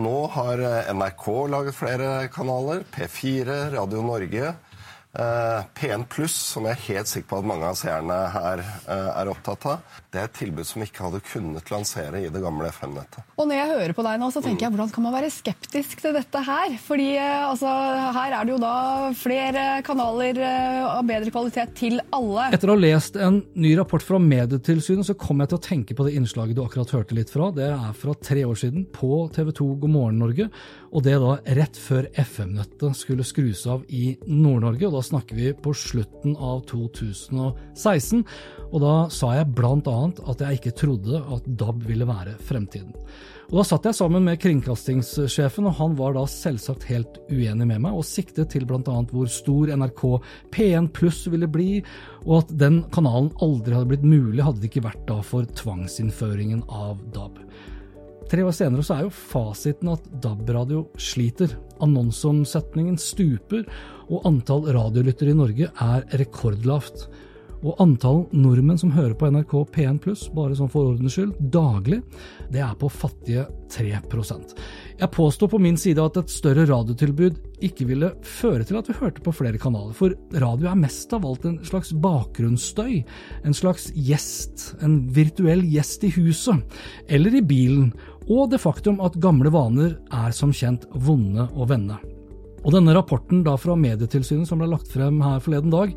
Nå 0.00 0.16
har 0.32 0.62
NRK 0.96 1.26
laget 1.52 1.76
flere 1.76 2.28
kanaler. 2.32 2.86
P4, 2.88 3.74
Radio 3.74 4.00
Norge. 4.06 4.54
Eh, 5.10 5.62
P1 5.74 6.04
Pluss, 6.06 6.36
som 6.52 6.68
jeg 6.68 6.76
er 6.76 6.84
helt 6.84 7.08
sikker 7.10 7.26
på 7.32 7.38
at 7.40 7.46
mange 7.50 7.66
av 7.66 7.74
seerne 7.74 8.14
her 8.30 8.60
eh, 8.62 9.08
er 9.18 9.30
opptatt 9.32 9.64
av, 9.66 9.96
det 10.14 10.20
er 10.20 10.28
et 10.28 10.36
tilbud 10.38 10.66
som 10.68 10.82
vi 10.82 10.86
ikke 10.86 11.02
hadde 11.02 11.20
kunnet 11.26 11.72
lansere 11.72 12.20
i 12.22 12.28
det 12.30 12.42
gamle 12.42 12.68
FM-nettet. 12.70 13.24
Og 13.34 13.48
når 13.50 13.58
jeg 13.58 13.70
hører 13.72 13.94
på 13.98 14.04
deg 14.06 14.20
nå, 14.22 14.28
så 14.30 14.42
tenker 14.44 14.68
jeg 14.68 14.74
hvordan 14.76 14.92
kan 14.94 15.06
man 15.08 15.16
være 15.16 15.32
skeptisk 15.34 16.04
til 16.04 16.14
dette 16.14 16.42
her? 16.46 16.76
Fordi 16.84 17.08
eh, 17.16 17.42
altså, 17.42 17.72
her 18.20 18.36
er 18.38 18.46
det 18.46 18.54
jo 18.54 18.60
da 18.62 18.74
flere 19.18 19.64
kanaler 19.86 20.38
av 20.44 21.02
bedre 21.10 21.34
kvalitet 21.34 21.74
til 21.80 21.98
alle. 22.14 22.46
Etter 22.54 22.70
å 22.70 22.78
ha 22.78 22.82
lest 22.84 23.18
en 23.18 23.42
ny 23.58 23.74
rapport 23.80 24.06
fra 24.06 24.22
Medietilsynet, 24.22 25.08
så 25.10 25.18
kom 25.18 25.42
jeg 25.42 25.50
til 25.50 25.58
å 25.58 25.64
tenke 25.66 25.98
på 25.98 26.06
det 26.06 26.14
innslaget 26.20 26.54
du 26.54 26.62
akkurat 26.62 26.94
hørte 26.94 27.18
litt 27.18 27.34
fra. 27.34 27.50
Det 27.56 27.66
er 27.72 27.98
fra 27.98 28.14
tre 28.14 28.46
år 28.46 28.62
siden 28.62 28.86
på 28.94 29.24
TV 29.34 29.50
2 29.58 29.68
God 29.82 29.94
morgen 29.98 30.22
Norge, 30.22 30.46
og 30.94 31.02
det 31.06 31.18
da 31.22 31.34
rett 31.58 31.76
før 31.78 32.06
FM-nettet 32.14 32.98
skulle 32.98 33.26
skrus 33.26 33.66
av 33.70 33.82
i 33.90 34.14
Nord-Norge. 34.26 34.86
og 34.86 34.99
Da 34.99 34.99
snakker 35.04 35.38
vi 35.38 35.50
på 35.54 35.72
slutten 35.76 36.36
av 36.36 36.62
2016, 36.70 38.22
og 38.70 38.78
da 38.82 38.94
sa 39.12 39.34
jeg 39.38 39.52
blant 39.56 39.88
annet 39.90 40.22
at 40.30 40.44
jeg 40.44 40.60
ikke 40.60 40.76
trodde 40.84 41.20
at 41.20 41.50
DAB 41.60 41.84
ville 41.88 42.08
være 42.08 42.36
fremtiden. 42.46 42.94
Og 43.50 43.56
Da 43.58 43.64
satt 43.66 43.86
jeg 43.88 43.98
sammen 43.98 44.22
med 44.22 44.38
kringkastingssjefen, 44.38 45.66
og 45.66 45.74
han 45.74 45.96
var 45.98 46.14
da 46.14 46.22
selvsagt 46.30 46.86
helt 46.86 47.18
uenig 47.32 47.66
med 47.66 47.82
meg, 47.82 47.96
og 47.98 48.06
siktet 48.06 48.52
til 48.54 48.62
bl.a. 48.68 48.78
hvor 49.10 49.26
stor 49.26 49.72
NRK 49.74 50.04
P1 50.54 50.86
pluss 50.94 51.24
ville 51.32 51.50
bli, 51.50 51.82
og 52.28 52.44
at 52.44 52.54
den 52.62 52.84
kanalen 52.94 53.32
aldri 53.42 53.74
hadde 53.74 53.90
blitt 53.90 54.06
mulig 54.06 54.46
hadde 54.46 54.62
det 54.62 54.70
ikke 54.70 54.86
vært 54.86 55.02
da 55.10 55.18
for 55.26 55.50
tvangsinnføringen 55.58 56.62
av 56.70 57.02
DAB. 57.10 57.42
Tre 58.30 58.44
år 58.46 58.54
senere 58.54 58.86
så 58.86 58.94
er 58.94 59.06
jo 59.08 59.10
fasiten 59.10 59.90
at 59.90 60.04
DAB-radio 60.22 60.84
sliter. 60.94 61.56
Annonseomsetningen 61.82 63.00
stuper, 63.02 63.64
og 64.10 64.26
antall 64.28 64.68
radiolyttere 64.74 65.32
i 65.32 65.38
Norge 65.38 65.70
er 65.70 66.06
rekordlavt. 66.20 67.08
Og 67.60 67.76
antall 67.82 68.22
nordmenn 68.32 68.78
som 68.80 68.92
hører 68.94 69.12
på 69.20 69.28
NRK 69.28 69.50
P1 69.74 69.98
pluss, 70.00 70.22
bare 70.32 70.54
sånn 70.56 70.70
for 70.72 70.94
ordens 70.94 71.12
skyld, 71.12 71.34
daglig, 71.52 71.98
det 72.52 72.62
er 72.64 72.76
på 72.80 72.88
fattige 72.88 73.44
3% 73.70 74.54
Jeg 74.96 75.10
påstår 75.12 75.50
på 75.52 75.60
min 75.60 75.76
side 75.78 76.00
at 76.00 76.16
et 76.16 76.32
større 76.32 76.64
radiotilbud 76.70 77.36
ikke 77.68 77.84
ville 77.90 78.08
føre 78.24 78.64
til 78.64 78.78
at 78.80 78.88
vi 78.88 78.96
hørte 78.96 79.20
på 79.24 79.34
flere 79.36 79.60
kanaler, 79.60 79.92
for 79.96 80.16
radio 80.40 80.70
er 80.70 80.80
mest 80.80 81.12
av 81.12 81.26
alt 81.28 81.44
en 81.44 81.58
slags 81.68 81.92
bakgrunnsstøy, 81.92 83.02
en 83.44 83.56
slags 83.56 83.90
gjest, 83.92 84.70
en 84.80 85.02
virtuell 85.12 85.60
gjest 85.68 86.08
i 86.08 86.14
huset, 86.16 86.80
eller 87.12 87.36
i 87.36 87.44
bilen, 87.44 87.92
og 88.30 88.48
det 88.54 88.62
faktum 88.62 89.02
at 89.04 89.20
gamle 89.20 89.52
vaner 89.52 89.98
er 90.16 90.32
som 90.32 90.54
kjent 90.54 90.88
vonde 90.96 91.44
å 91.52 91.68
vende. 91.68 92.00
Og 92.60 92.74
denne 92.74 92.92
rapporten 92.92 93.40
da 93.46 93.54
fra 93.56 93.76
Medietilsynet 93.78 94.48
som 94.48 94.60
ble 94.60 94.68
lagt 94.68 94.90
frem 94.92 95.20
her 95.24 95.40
forleden 95.40 95.72
dag, 95.72 95.94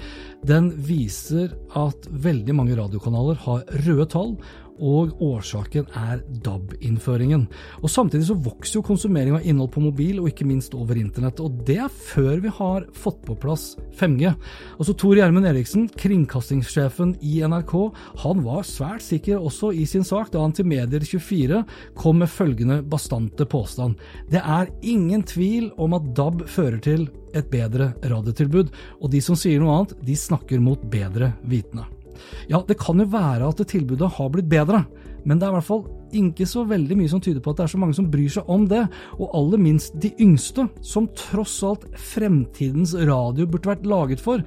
den 0.48 0.70
viser 0.88 1.51
at 1.79 2.08
veldig 2.08 2.55
mange 2.55 2.77
radiokanaler 2.79 3.41
har 3.43 3.65
røde 3.84 4.08
tall, 4.13 4.38
og 4.81 5.13
årsaken 5.23 5.87
er 5.99 6.21
DAB-innføringen. 6.45 7.45
Og 7.81 7.91
Samtidig 7.93 8.27
så 8.27 8.37
vokser 8.37 8.79
jo 8.79 8.85
konsumering 8.87 9.37
av 9.37 9.45
innhold 9.47 9.71
på 9.75 9.83
mobil, 9.83 10.19
og 10.19 10.29
ikke 10.31 10.47
minst 10.49 10.75
over 10.77 10.97
internett. 10.99 11.41
Og 11.43 11.61
det 11.67 11.77
er 11.85 11.93
før 11.93 12.41
vi 12.43 12.51
har 12.57 12.87
fått 12.97 13.21
på 13.27 13.37
plass 13.39 13.73
5G. 13.99 14.33
Altså 14.77 14.95
Tor 14.97 15.17
Gjermund 15.19 15.47
Eriksen, 15.49 15.87
kringkastingssjefen 15.99 17.15
i 17.21 17.39
NRK, 17.45 17.75
han 18.25 18.43
var 18.45 18.67
svært 18.67 19.05
sikker 19.05 19.41
også 19.41 19.73
i 19.77 19.85
sin 19.89 20.05
sak 20.07 20.31
da 20.33 20.43
han 20.43 20.55
til 20.55 20.67
Medier24 20.69 21.63
kom 21.99 22.21
med 22.23 22.31
følgende 22.31 22.81
bastante 22.83 23.47
påstand. 23.49 23.99
Det 24.31 24.41
er 24.41 24.71
ingen 24.81 25.25
tvil 25.27 25.71
om 25.81 25.95
at 25.97 26.13
DAB 26.17 26.47
fører 26.49 26.81
til 26.83 27.07
et 27.33 27.49
bedre 27.49 27.93
radiotilbud, 28.03 28.69
og 29.01 29.11
de 29.13 29.21
som 29.23 29.37
sier 29.39 29.61
noe 29.61 29.79
annet, 29.79 29.97
de 30.05 30.17
snakker 30.17 30.61
mot 30.61 30.81
bedre 30.93 31.33
vitende. 31.49 31.87
Ja, 32.51 32.62
det 32.67 32.79
kan 32.82 33.01
jo 33.01 33.10
være 33.12 33.50
at 33.50 33.65
tilbudet 33.70 34.13
har 34.17 34.32
blitt 34.34 34.51
bedre, 34.51 34.86
men 35.24 35.39
det 35.39 35.48
er 35.48 35.53
i 35.53 35.58
hvert 35.58 35.70
fall 35.70 35.86
ikke 36.13 36.46
så 36.48 36.63
veldig 36.67 36.98
mye 37.00 37.10
som 37.10 37.22
tyder 37.24 37.41
på 37.41 37.53
at 37.53 37.60
det 37.60 37.65
er 37.65 37.74
så 37.74 37.82
mange 37.82 37.98
som 37.98 38.10
bryr 38.12 38.32
seg 38.32 38.50
om 38.51 38.67
det, 38.70 38.84
og 39.17 39.34
aller 39.38 39.62
minst 39.62 39.96
de 40.01 40.13
yngste, 40.22 40.67
som 40.86 41.10
tross 41.17 41.58
alt 41.65 41.86
fremtidens 42.13 42.93
radio 43.08 43.48
burde 43.50 43.72
vært 43.72 43.88
laget 43.89 44.24
for. 44.24 44.43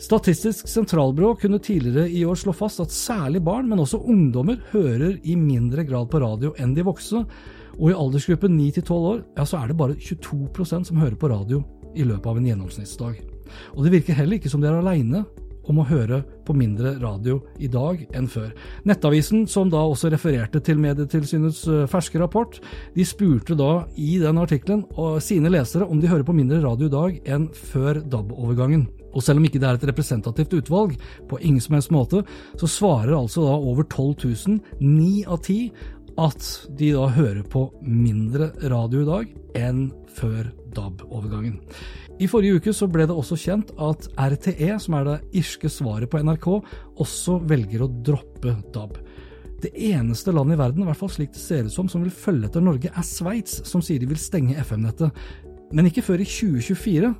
Statistisk 0.00 0.68
sentralbyrå 0.70 1.34
kunne 1.42 1.60
tidligere 1.60 2.08
i 2.08 2.22
år 2.24 2.38
slå 2.40 2.54
fast 2.56 2.80
at 2.80 2.94
særlig 2.94 3.42
barn, 3.44 3.68
men 3.68 3.82
også 3.82 4.00
ungdommer, 4.00 4.62
hører 4.72 5.18
i 5.28 5.36
mindre 5.36 5.84
grad 5.88 6.08
på 6.12 6.22
radio 6.22 6.54
enn 6.60 6.72
de 6.76 6.86
voksne, 6.86 7.26
og 7.80 7.90
i 7.90 7.96
aldersgruppen 7.96 8.56
9 8.56 8.70
til 8.76 8.84
12 8.84 9.10
år 9.10 9.20
ja, 9.36 9.44
så 9.44 9.60
er 9.60 9.70
det 9.70 9.78
bare 9.78 9.96
22% 9.96 10.88
som 10.88 11.00
hører 11.00 11.16
på 11.20 11.30
radio 11.32 11.62
i 11.96 12.04
løpet 12.06 12.28
av 12.28 12.38
en 12.38 12.48
gjennomsnittsdag. 12.48 13.20
Og 13.74 13.84
det 13.84 13.94
virker 13.94 14.18
heller 14.18 14.38
ikke 14.38 14.50
som 14.52 14.62
de 14.62 14.68
er 14.70 14.78
aleine 14.78 15.24
om 15.70 15.80
å 15.80 15.86
høre 15.88 16.20
på 16.46 16.56
mindre 16.56 16.96
radio 17.00 17.38
i 17.62 17.70
dag 17.70 18.02
enn 18.16 18.28
før. 18.30 18.50
Nettavisen, 18.88 19.46
som 19.50 19.70
da 19.72 19.82
også 19.86 20.10
refererte 20.12 20.62
til 20.64 20.80
Medietilsynets 20.82 21.64
eh, 21.70 21.88
ferske 21.90 22.20
rapport, 22.20 22.58
de 22.96 23.06
spurte 23.06 23.56
da 23.58 23.86
i 23.96 24.16
den 24.22 24.40
artikkelen 24.42 24.84
sine 25.22 25.52
lesere 25.52 25.86
om 25.86 26.00
de 26.00 26.10
hører 26.10 26.26
på 26.26 26.36
mindre 26.36 26.60
radio 26.64 26.90
i 26.90 26.96
dag 26.96 27.30
enn 27.36 27.50
før 27.54 28.02
DAB-overgangen. 28.02 28.88
Og 29.10 29.24
selv 29.24 29.40
om 29.40 29.46
ikke 29.46 29.60
det 29.62 29.68
er 29.68 29.78
et 29.78 29.86
representativt 29.90 30.54
utvalg, 30.60 30.94
på 31.28 31.38
ingen 31.40 31.62
som 31.62 31.76
helst 31.76 31.92
måte, 31.94 32.22
så 32.60 32.68
svarer 32.70 33.16
altså 33.16 33.44
da 33.46 33.56
over 33.58 33.86
12 33.86 34.14
000, 34.46 34.60
ni 34.84 35.24
av 35.26 35.42
ti, 35.46 35.72
at 36.18 36.46
de 36.78 36.90
da 36.96 37.06
hører 37.14 37.42
på 37.46 37.66
mindre 37.84 38.50
radio 38.72 39.04
i 39.04 39.08
dag 39.08 39.60
enn 39.60 39.84
før 40.16 40.50
DAB-overgangen. 40.74 41.58
I 42.20 42.28
forrige 42.28 42.60
uke 42.60 42.74
så 42.76 42.88
ble 42.90 43.06
det 43.08 43.16
også 43.16 43.38
kjent 43.40 43.72
at 43.80 44.06
RTE, 44.18 44.74
som 44.82 44.98
er 44.98 45.06
det 45.08 45.18
irske 45.40 45.70
svaret 45.72 46.10
på 46.12 46.20
NRK, 46.20 46.48
også 47.00 47.38
velger 47.48 47.86
å 47.86 47.90
droppe 48.10 48.58
DAB. 48.74 48.98
Det 49.60 49.72
eneste 49.90 50.32
landet 50.32 50.56
i 50.56 50.60
verden, 50.60 50.84
i 50.84 50.88
hvert 50.88 51.00
fall 51.00 51.12
slik 51.12 51.32
det 51.34 51.40
ser 51.42 51.66
ut 51.68 51.74
som, 51.74 51.88
som 51.88 52.04
vil 52.04 52.12
følge 52.14 52.48
etter 52.48 52.64
Norge, 52.64 52.92
er 52.92 53.06
Sveits, 53.06 53.60
som 53.68 53.84
sier 53.84 54.00
de 54.00 54.08
vil 54.08 54.20
stenge 54.20 54.56
FM-nettet. 54.60 55.16
Men 55.76 55.88
ikke 55.88 56.04
før 56.04 56.22
i 56.22 56.28
2024, 56.28 57.12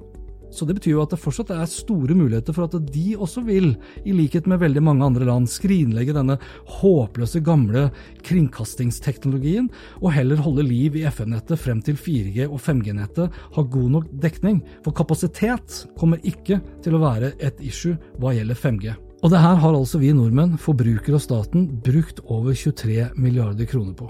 så 0.51 0.67
det 0.67 0.77
betyr 0.79 0.95
jo 0.97 1.03
at 1.05 1.15
det 1.15 1.21
fortsatt 1.21 1.53
er 1.55 1.69
store 1.71 2.17
muligheter 2.19 2.57
for 2.57 2.67
at 2.67 2.77
de 2.93 3.17
også 3.17 3.45
vil, 3.47 3.73
i 4.05 4.15
likhet 4.17 4.49
med 4.51 4.63
veldig 4.63 4.83
mange 4.85 5.07
andre 5.07 5.29
land, 5.29 5.49
skrinlegge 5.51 6.15
denne 6.17 6.39
håpløse 6.81 7.43
gamle 7.47 7.89
kringkastingsteknologien, 8.27 9.71
og 10.01 10.15
heller 10.17 10.43
holde 10.45 10.67
liv 10.67 10.99
i 11.01 11.07
FN-nettet 11.11 11.61
frem 11.61 11.83
til 11.85 11.99
4G 12.01 12.49
og 12.49 12.59
5G-nettet 12.63 13.39
har 13.57 13.71
god 13.77 13.93
nok 13.99 14.11
dekning. 14.23 14.63
For 14.85 14.97
kapasitet 14.97 15.85
kommer 15.99 16.23
ikke 16.27 16.61
til 16.85 16.97
å 16.97 17.05
være 17.05 17.35
et 17.39 17.63
issue 17.65 17.99
hva 18.21 18.35
gjelder 18.37 18.59
5G. 18.59 19.10
Og 19.21 19.29
det 19.29 19.41
her 19.43 19.59
har 19.61 19.77
altså 19.77 19.99
vi 20.01 20.15
nordmenn, 20.17 20.57
forbrukere 20.57 21.19
og 21.19 21.21
staten, 21.21 21.67
brukt 21.85 22.23
over 22.25 22.55
23 22.57 23.11
milliarder 23.21 23.69
kroner 23.69 23.93
på. 23.99 24.09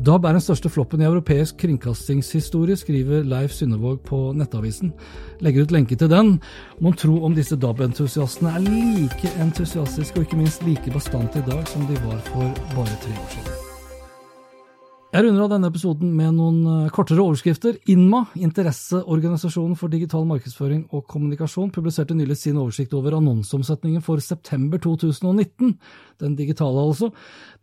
DAB 0.00 0.24
er 0.24 0.38
den 0.38 0.44
største 0.44 0.72
floppen 0.72 1.04
i 1.04 1.08
europeisk 1.08 1.60
kringkastingshistorie, 1.60 2.78
skriver 2.80 3.28
Leif 3.28 3.52
Synnevåg 3.52 4.00
på 4.08 4.32
Nettavisen. 4.32 4.94
Legger 5.44 5.68
ut 5.68 5.76
lenke 5.76 6.00
til 6.00 6.08
den. 6.08 6.38
Mon 6.80 6.96
tro 6.96 7.20
om 7.28 7.36
disse 7.36 7.60
DAB-entusiastene 7.60 8.56
er 8.56 8.64
like 8.64 9.36
entusiastiske 9.36 10.16
og 10.16 10.28
ikke 10.28 10.40
minst 10.40 10.64
like 10.64 10.96
bastante 10.96 11.42
i 11.42 11.48
dag 11.50 11.68
som 11.68 11.84
de 11.90 12.04
var 12.08 12.20
for 12.32 12.68
bare 12.72 13.02
tre 13.04 13.18
år 13.20 13.34
siden. 13.36 13.67
Jeg 15.08 15.24
runder 15.24 15.40
av 15.46 15.52
denne 15.54 15.68
episoden 15.70 16.10
med 16.12 16.34
noen 16.36 16.56
eh, 16.68 16.88
kortere 16.92 17.22
overskrifter. 17.24 17.78
INMA, 17.88 18.26
Interesseorganisasjonen 18.44 19.78
for 19.80 19.88
digital 19.88 20.26
markedsføring 20.28 20.82
og 20.92 21.06
kommunikasjon, 21.08 21.70
publiserte 21.72 22.12
nylig 22.12 22.34
sin 22.36 22.58
oversikt 22.60 22.92
over 22.92 23.16
annonseomsetningen 23.16 24.04
for 24.04 24.20
september 24.20 24.76
2019, 24.84 25.70
den 26.20 26.34
digitale 26.36 26.82
altså. 26.84 27.08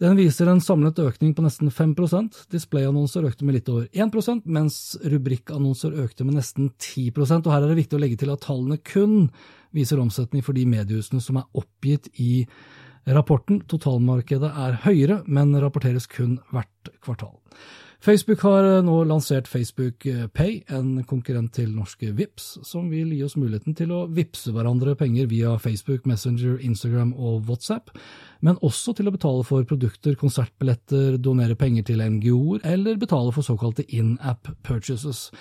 Den 0.02 0.18
viser 0.18 0.50
en 0.50 0.64
samlet 0.66 0.98
økning 1.04 1.36
på 1.38 1.46
nesten 1.46 1.70
5% 1.70 2.48
Displayannonser 2.50 3.30
økte 3.30 3.46
med 3.46 3.60
litt 3.60 3.70
over 3.70 3.86
1% 3.94 4.50
mens 4.50 4.80
rubrikkannonser 5.06 5.94
økte 6.02 6.26
med 6.26 6.40
nesten 6.40 6.72
10% 6.82 7.46
og 7.46 7.54
Her 7.54 7.60
er 7.60 7.76
det 7.76 7.84
viktig 7.84 8.00
å 8.00 8.02
legge 8.02 8.18
til 8.24 8.34
at 8.34 8.42
tallene 8.48 8.82
kun 8.82 9.28
viser 9.76 10.02
omsetning 10.02 10.42
for 10.42 10.58
de 10.58 10.66
mediehusene 10.66 11.22
som 11.22 11.38
er 11.38 11.46
oppgitt 11.62 12.10
i 12.18 12.48
Rapporten 13.06 13.60
totalmarkedet 13.70 14.50
er 14.50 14.80
høyere, 14.82 15.20
men 15.30 15.54
rapporteres 15.62 16.08
kun 16.10 16.40
hvert 16.50 16.90
kvartal. 17.06 17.36
Facebook 18.06 18.42
har 18.42 18.64
eh, 18.64 18.84
nå 18.86 19.00
lansert 19.04 19.48
Facebook 19.48 20.06
eh, 20.06 20.28
Pay, 20.28 20.60
en 20.70 21.00
konkurrent 21.10 21.56
til 21.58 21.72
norske 21.74 22.12
VIPS, 22.14 22.60
som 22.68 22.92
vil 22.92 23.10
gi 23.16 23.24
oss 23.26 23.34
muligheten 23.40 23.74
til 23.74 23.90
å 23.96 24.04
vippse 24.14 24.54
hverandre 24.54 24.94
penger 25.00 25.26
via 25.32 25.56
Facebook, 25.62 26.06
Messenger, 26.06 26.60
Instagram 26.62 27.16
og 27.18 27.50
WhatsApp, 27.50 27.90
men 28.46 28.60
også 28.62 28.94
til 28.94 29.10
å 29.10 29.16
betale 29.16 29.42
for 29.48 29.66
produkter, 29.66 30.14
konsertbilletter, 30.22 31.18
donere 31.18 31.58
penger 31.58 31.90
til 31.90 32.06
NGO-er 32.06 32.62
eller 32.76 33.02
betale 33.02 33.34
for 33.34 33.48
såkalte 33.48 33.88
in-app 33.90 34.54
purchases. 34.68 35.32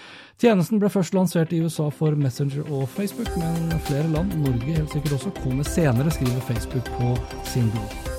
Tjenesten 0.40 0.80
ble 0.80 0.88
først 0.88 1.12
lansert 1.12 1.52
i 1.52 1.61
USA 1.61 1.90
for 1.92 2.16
Messenger 2.16 2.64
og 2.71 2.88
Facebook, 2.97 3.28
men 3.37 3.76
flere 3.90 4.09
land, 4.16 4.33
Norge 4.40 4.73
helt 4.73 4.97
sikkert 4.97 5.18
også, 5.21 5.37
kommer 5.44 5.68
senere, 5.68 6.16
skriver 6.16 6.49
Facebook 6.49 6.92
på 6.97 7.12
sin 7.52 7.68
blogg. 7.76 8.13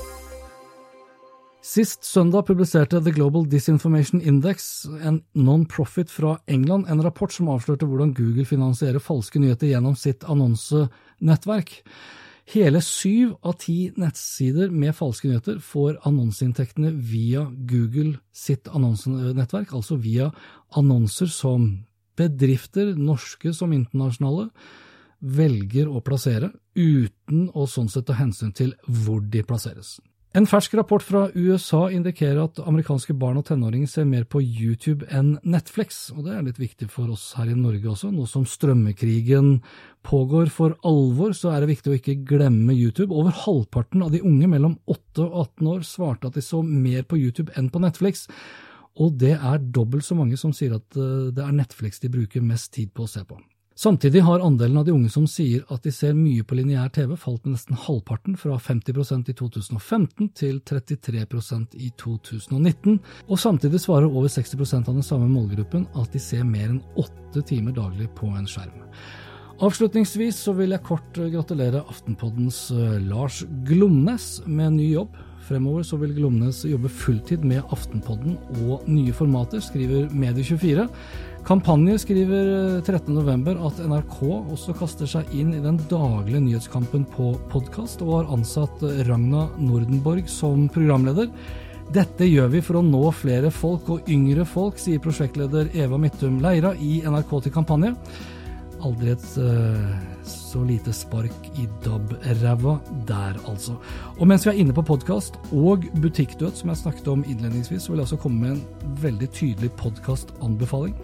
Sist 1.65 2.03
søndag 2.05 2.43
publiserte 2.45 2.99
The 3.01 3.09
Global 3.09 3.47
Disinformation 3.49 4.19
Index, 4.21 4.85
en 5.01 5.23
non-profit 5.33 6.11
fra 6.13 6.35
England, 6.45 6.85
en 6.85 7.01
rapport 7.01 7.33
som 7.33 7.49
avslørte 7.49 7.87
hvordan 7.89 8.11
Google 8.13 8.45
finansierer 8.45 9.01
falske 9.01 9.41
nyheter 9.41 9.71
gjennom 9.71 9.95
sitt 9.97 10.21
annonsenettverk. 10.29 11.73
Hele 12.53 12.83
syv 12.85 13.33
av 13.41 13.57
ti 13.65 13.79
nettsider 13.97 14.69
med 14.69 14.93
falske 14.93 15.31
nyheter 15.31 15.57
får 15.57 15.97
annonseinntektene 16.05 16.93
via 16.93 17.47
Google 17.49 18.19
sitt 18.29 18.69
annonsenettverk, 18.69 19.73
altså 19.73 19.97
via 19.97 20.29
annonser 20.77 21.33
som 21.33 21.71
bedrifter, 22.13 22.93
norske 22.93 23.57
som 23.57 23.73
internasjonale, 23.73 24.51
velger 25.17 25.89
å 25.89 26.05
plassere, 26.05 26.53
uten 26.77 27.47
å 27.57 27.65
sånn 27.65 27.89
sett 27.89 28.05
ta 28.05 28.21
hensyn 28.21 28.53
til 28.53 28.77
hvor 28.85 29.25
de 29.25 29.41
plasseres. 29.41 29.97
En 30.35 30.43
fersk 30.43 30.73
rapport 30.75 30.99
fra 30.99 31.29
USA 31.31 31.85
indikerer 31.95 32.41
at 32.43 32.57
amerikanske 32.67 33.13
barn 33.15 33.37
og 33.39 33.45
tenåringer 33.47 33.87
ser 33.87 34.07
mer 34.09 34.25
på 34.27 34.41
YouTube 34.43 35.07
enn 35.07 35.37
Netflix, 35.47 36.09
og 36.11 36.25
det 36.25 36.33
er 36.35 36.43
litt 36.43 36.59
viktig 36.59 36.89
for 36.91 37.13
oss 37.13 37.29
her 37.37 37.53
i 37.53 37.55
Norge 37.55 37.87
også. 37.93 38.09
Nå 38.11 38.25
som 38.27 38.43
strømmekrigen 38.43 39.61
pågår 40.03 40.51
for 40.51 40.75
alvor, 40.83 41.31
så 41.31 41.53
er 41.53 41.63
det 41.63 41.71
viktig 41.71 41.93
å 41.93 41.95
ikke 42.01 42.17
glemme 42.27 42.75
YouTube. 42.75 43.15
Over 43.15 43.31
halvparten 43.45 44.03
av 44.03 44.11
de 44.11 44.19
unge 44.27 44.51
mellom 44.51 44.75
8 44.91 45.23
og 45.23 45.39
18 45.45 45.71
år 45.71 45.87
svarte 45.87 46.27
at 46.27 46.35
de 46.35 46.43
så 46.43 46.59
mer 46.67 47.07
på 47.07 47.21
YouTube 47.21 47.55
enn 47.55 47.71
på 47.71 47.85
Netflix, 47.87 48.27
og 48.99 49.15
det 49.23 49.37
er 49.39 49.63
dobbelt 49.63 50.03
så 50.03 50.19
mange 50.19 50.35
som 50.35 50.51
sier 50.51 50.75
at 50.75 50.99
eh, 50.99 51.31
det 51.31 51.47
er 51.47 51.55
Netflix 51.63 52.03
de 52.03 52.11
bruker 52.11 52.43
mest 52.43 52.73
tid 52.75 52.91
på 52.91 53.07
å 53.07 53.13
se 53.15 53.23
på. 53.23 53.39
Samtidig 53.75 54.21
har 54.23 54.39
andelen 54.39 54.77
av 54.77 54.85
de 54.87 54.93
unge 54.95 55.09
som 55.11 55.25
sier 55.27 55.65
at 55.73 55.83
de 55.83 55.91
ser 55.91 56.13
mye 56.15 56.45
på 56.47 56.55
lineær 56.55 56.93
TV, 56.95 57.11
falt 57.19 57.43
med 57.43 57.57
nesten 57.57 57.75
halvparten, 57.75 58.37
fra 58.39 58.55
50% 58.55 59.27
i 59.33 59.35
2015 59.35 60.29
til 60.39 60.61
33% 60.63 61.75
i 61.83 61.89
2019, 61.99 63.01
og 63.27 63.41
samtidig 63.41 63.83
svarer 63.83 64.07
over 64.07 64.31
60% 64.31 64.87
av 64.87 64.95
den 64.95 65.03
samme 65.03 65.27
målgruppen 65.27 65.89
at 65.91 66.15
de 66.15 66.23
ser 66.23 66.47
mer 66.47 66.69
enn 66.71 66.81
åtte 66.95 67.43
timer 67.51 67.75
daglig 67.75 68.07
på 68.15 68.31
en 68.31 68.47
skjerm. 68.47 68.79
Avslutningsvis 69.63 70.39
så 70.47 70.55
vil 70.55 70.71
jeg 70.71 70.83
kort 70.83 71.15
gratulere 71.15 71.83
Aftenpoddens 71.91 72.69
eh, 72.75 72.97
Lars 73.03 73.43
Glomnes 73.67 74.41
med 74.47 74.79
ny 74.79 74.89
jobb. 74.93 75.15
Fremover 75.45 75.83
så 75.85 75.99
vil 76.01 76.15
Glomnes 76.15 76.63
jobbe 76.67 76.89
fulltid 76.89 77.43
med 77.45 77.63
Aftenpodden 77.75 78.39
og 78.65 78.87
nye 78.89 79.13
formater, 79.15 79.61
skriver 79.63 80.09
Medie24. 80.15 80.87
Kampanje 81.45 81.99
skriver 82.01 82.47
13.11 82.81 83.51
eh, 83.51 83.65
at 83.67 83.81
NRK 83.85 84.21
også 84.49 84.73
kaster 84.79 85.09
seg 85.09 85.29
inn 85.37 85.51
i 85.53 85.61
den 85.61 85.77
daglige 85.91 86.41
nyhetskampen 86.41 87.03
på 87.13 87.35
podkast, 87.51 88.01
og 88.01 88.15
har 88.15 88.31
ansatt 88.33 88.81
Ragna 89.05 89.43
Nordenborg 89.61 90.25
som 90.31 90.63
programleder. 90.73 91.29
Dette 91.93 92.25
gjør 92.25 92.49
vi 92.55 92.63
for 92.65 92.79
å 92.79 92.87
nå 92.87 93.03
flere 93.13 93.51
folk 93.53 93.91
og 93.93 94.09
yngre 94.09 94.47
folk, 94.49 94.81
sier 94.81 95.03
prosjektleder 95.03 95.69
Eva 95.77 96.01
Midtum 96.01 96.39
Leira 96.41 96.73
i 96.81 97.03
NRK 97.05 97.35
til 97.45 97.53
kampanje. 97.53 97.93
Aldri 98.83 99.13
et 99.13 99.25
uh, 99.39 99.93
så 100.27 100.63
lite 100.63 100.93
spark 100.93 101.49
i 101.59 101.67
DAB-ræva 101.83 102.75
der, 103.07 103.37
altså. 103.47 103.75
Og 104.19 104.27
mens 104.27 104.45
vi 104.45 104.51
er 104.51 104.59
inne 104.61 104.75
på 104.75 104.83
podkast 104.85 105.37
og 105.51 105.85
butikkdød, 106.01 106.51
som 106.55 106.71
jeg 106.71 106.81
snakket 106.81 107.07
om 107.11 107.23
innledningsvis, 107.27 107.85
så 107.85 107.91
vil 107.91 108.01
jeg 108.01 108.07
også 108.09 108.19
komme 108.23 108.41
med 108.41 108.51
en 108.55 108.95
veldig 109.01 109.29
tydelig 109.35 109.71
podkastanbefaling. 109.79 110.95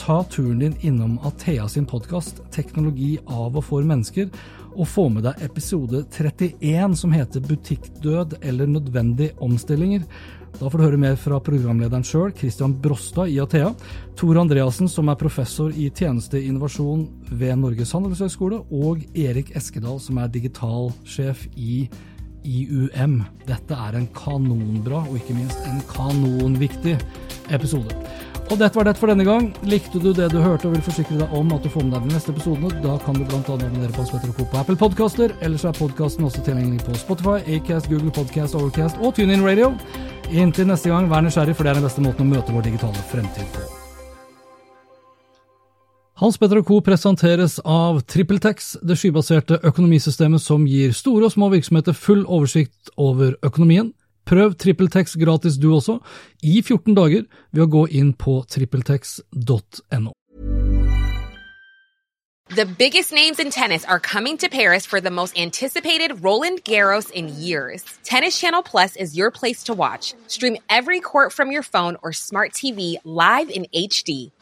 Ta 0.00 0.22
turen 0.30 0.62
din 0.64 0.76
innom 0.80 1.18
Athea 1.24 1.68
sin 1.68 1.86
podkast 1.86 2.40
'Teknologi 2.50 3.18
av 3.26 3.56
og 3.56 3.64
for 3.64 3.82
mennesker', 3.82 4.30
og 4.76 4.88
få 4.88 5.08
med 5.08 5.22
deg 5.22 5.42
episode 5.42 6.04
31 6.10 6.96
som 6.96 7.12
heter 7.12 7.40
'Butikkdød 7.40 8.38
eller 8.42 8.66
nødvendige 8.66 9.32
omstillinger'. 9.40 10.06
Da 10.58 10.68
får 10.68 10.76
du 10.78 10.84
høre 10.84 11.00
mer 11.00 11.16
fra 11.20 11.38
programlederen 11.44 12.04
sjøl, 12.04 12.32
Christian 12.36 12.74
Brostad 12.82 13.30
i 13.32 13.38
Athea, 13.40 13.70
Tor 14.18 14.40
Andreassen, 14.42 14.90
som 14.90 15.08
er 15.08 15.18
professor 15.20 15.72
i 15.72 15.88
tjenesteinnovasjon 15.88 17.06
ved 17.30 17.60
Norges 17.62 17.94
handelshøyskole, 17.96 18.62
og 18.68 19.04
Erik 19.16 19.54
Eskedal, 19.56 20.00
som 20.02 20.20
er 20.20 20.32
digitalsjef 20.34 21.46
i 21.56 21.84
IUM. 22.44 23.20
Dette 23.48 23.76
er 23.76 23.96
en 23.96 24.08
kanonbra, 24.16 25.04
og 25.06 25.20
ikke 25.20 25.36
minst 25.38 25.64
en 25.68 25.80
kanonviktig 25.92 26.98
episode. 27.52 27.96
Og 28.50 28.58
dette 28.58 28.74
var 28.74 28.88
det 28.88 28.96
for 28.98 29.06
denne 29.06 29.22
gang. 29.22 29.44
Likte 29.62 30.00
du 30.02 30.08
det 30.10 30.26
du 30.32 30.40
hørte 30.42 30.66
og 30.66 30.72
vil 30.74 30.82
forsikre 30.82 31.20
deg 31.20 31.34
om 31.38 31.52
at 31.54 31.62
du 31.62 31.70
får 31.70 31.84
med 31.86 31.92
deg 31.94 32.08
de 32.08 32.14
neste 32.16 32.32
episodene, 32.34 32.70
da 32.82 32.96
kan 33.04 33.14
du 33.14 33.22
bl.a. 33.22 33.38
abonnere 33.38 33.94
på 33.94 34.06
Spetter 34.08 34.32
og 34.32 34.40
Co. 34.40 34.46
på 34.50 34.58
Apple 34.58 34.78
Podcaster. 34.80 35.34
Ellers 35.46 35.64
er 35.68 35.76
podkasten 35.78 36.26
også 36.26 36.42
tilgjengelig 36.42 36.82
på 36.82 36.96
Spotify, 36.98 37.38
Acast, 37.46 37.86
Google 37.92 38.10
Podcast, 38.10 38.58
Overcast 38.58 38.98
og 38.98 39.14
TuneIn 39.14 39.46
Radio. 39.46 39.70
Inntil 40.34 40.66
neste 40.66 40.90
gang, 40.90 41.06
vær 41.10 41.22
nysgjerrig, 41.22 41.54
for 41.54 41.62
det 41.62 41.76
er 41.76 41.78
den 41.78 41.86
beste 41.86 42.02
måten 42.02 42.26
å 42.26 42.32
møte 42.32 42.56
vår 42.56 42.66
digitale 42.66 43.06
fremtid 43.12 43.54
på. 43.54 43.68
Hans 46.20 46.36
Petter 46.36 46.58
og 46.58 46.66
Co. 46.66 46.80
presenteres 46.84 47.60
av 47.62 48.02
TrippelTex, 48.10 48.74
det 48.82 48.98
skybaserte 48.98 49.60
økonomisystemet 49.62 50.42
som 50.42 50.66
gir 50.66 50.90
store 50.92 51.30
og 51.30 51.36
små 51.38 51.54
virksomheter 51.54 51.94
full 51.94 52.26
oversikt 52.26 52.90
over 52.98 53.38
økonomien. 53.46 53.94
Prøv 54.30 54.54
TrippelTex 54.54 55.16
gratis 55.18 55.58
du 55.58 55.72
også, 55.74 55.98
i 56.42 56.60
14 56.62 56.94
dager, 56.94 57.26
ved 57.50 57.64
å 57.64 57.70
gå 57.70 57.86
inn 57.98 58.12
på 58.14 58.44
trippeltex.no. 58.46 60.12
The 62.50 62.66
biggest 62.66 63.12
names 63.12 63.38
in 63.38 63.50
tennis 63.50 63.84
are 63.84 64.00
coming 64.00 64.36
to 64.38 64.48
Paris 64.48 64.86
for 64.86 65.00
the 65.00 65.10
most 65.10 65.38
anticipated 65.38 66.24
Roland 66.24 66.64
Garros 66.64 67.10
in 67.10 67.28
years. 67.28 67.84
Tennis 68.02 68.38
Channel 68.38 68.62
Plus 68.62 68.96
is 68.96 69.16
your 69.16 69.30
place 69.30 69.62
to 69.64 69.74
watch. 69.74 70.14
Stream 70.26 70.56
every 70.68 71.00
court 71.00 71.32
from 71.32 71.52
your 71.52 71.62
phone 71.62 71.96
or 72.02 72.12
smart 72.12 72.52
TV 72.52 72.96
live 73.04 73.50
in 73.50 73.66
HD 73.74 74.32